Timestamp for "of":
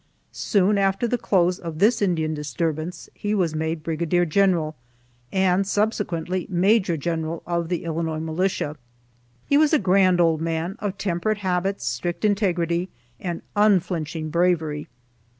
1.59-1.77, 7.45-7.69, 10.79-10.97